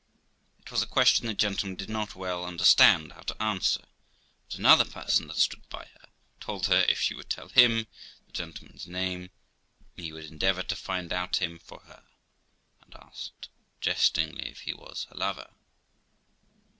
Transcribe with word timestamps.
It 0.57 0.71
was 0.71 0.81
a 0.81 0.87
question 0.87 1.27
the 1.27 1.35
gentleman 1.35 1.75
did 1.75 1.87
not 1.87 2.15
well 2.15 2.43
understand 2.43 3.11
how 3.13 3.21
to 3.21 3.39
answer; 3.39 3.83
but 4.49 4.57
another 4.57 4.83
person 4.83 5.27
that 5.27 5.37
stood 5.37 5.69
by 5.69 5.87
told 6.39 6.65
her, 6.65 6.85
if 6.89 6.99
she 6.99 7.13
would 7.13 7.29
tell 7.29 7.49
him 7.49 7.85
the 8.25 8.31
gentleman's 8.31 8.87
name, 8.87 9.29
he 9.95 10.11
would 10.11 10.25
endeavour 10.25 10.63
to 10.63 10.75
find 10.75 11.11
him 11.11 11.11
out 11.19 11.39
for 11.63 11.81
her, 11.81 12.01
and 12.81 12.95
asked 12.95 13.49
jestingly 13.79 14.47
if 14.49 14.61
he 14.61 14.73
was 14.73 15.05
her 15.11 15.15
lover. 15.15 15.51